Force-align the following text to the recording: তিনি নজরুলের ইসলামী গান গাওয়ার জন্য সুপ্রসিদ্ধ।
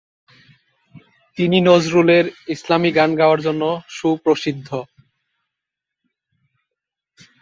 তিনি 1.37 1.57
নজরুলের 1.61 2.25
ইসলামী 2.47 2.89
গান 2.91 3.11
গাওয়ার 3.15 3.39
জন্য 3.41 3.63
সুপ্রসিদ্ধ। 3.89 4.69